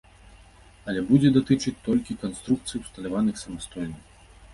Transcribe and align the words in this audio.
Але 0.93 1.01
будзе 1.09 1.29
датычыць 1.35 1.73
толькі 1.87 2.15
канструкцый, 2.23 2.81
усталяваных 2.87 3.35
самастойна. 3.43 3.97